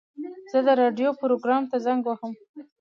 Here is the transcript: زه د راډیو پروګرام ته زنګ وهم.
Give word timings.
زه 0.51 0.59
د 0.67 0.69
راډیو 0.81 1.09
پروګرام 1.21 1.63
ته 1.71 1.77
زنګ 1.85 2.01
وهم. 2.05 2.31